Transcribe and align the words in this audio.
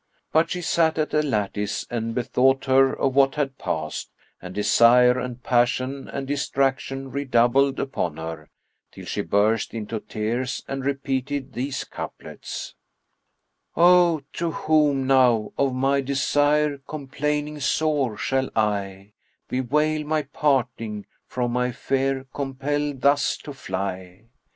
But 0.31 0.49
she 0.49 0.63
sat 0.63 0.97
at 0.97 1.13
a 1.13 1.21
lattice 1.21 1.85
and 1.91 2.15
bethought 2.15 2.65
her 2.65 2.91
of 2.91 3.13
what 3.13 3.35
had 3.35 3.59
passed, 3.59 4.09
and 4.41 4.55
desire 4.55 5.19
and 5.19 5.43
passion 5.43 6.07
and 6.07 6.25
distraction 6.25 7.11
redoubled 7.11 7.79
upon 7.79 8.17
her, 8.17 8.49
till 8.91 9.05
she 9.05 9.21
burst 9.21 9.75
into 9.75 9.99
tears 9.99 10.63
and 10.67 10.83
repeated 10.83 11.53
these 11.53 11.83
couplets, 11.83 12.73
"O 13.77 14.23
to 14.33 14.49
whom 14.49 15.05
now, 15.05 15.53
of 15.55 15.75
my 15.75 16.01
desire 16.01 16.79
complaining 16.79 17.59
sore, 17.59 18.17
shall 18.17 18.49
I 18.55 19.13
* 19.31 19.47
Bewail 19.49 20.03
my 20.07 20.23
parting 20.23 21.05
from 21.27 21.51
my 21.53 21.71
fere 21.71 22.25
compellθd 22.33 23.01
thus 23.01 23.37
to 23.37 23.53
fly? 23.53 24.29